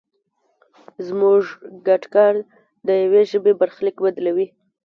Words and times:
زموږ 1.07 1.43
ګډ 1.87 2.03
کار 2.15 2.33
د 2.87 2.89
یوې 3.03 3.21
ژبې 3.31 3.53
برخلیک 3.61 3.95
بدلوي. 4.05 4.47